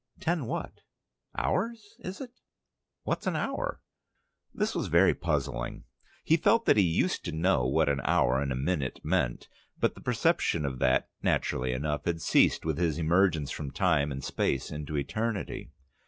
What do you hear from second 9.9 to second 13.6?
the perception of that, naturally enough, had ceased with his emergence